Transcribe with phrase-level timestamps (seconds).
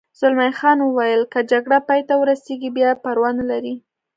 [0.19, 3.75] زلمی خان وویل: که جګړه پای ته ورسېږي بیا پروا نه لري.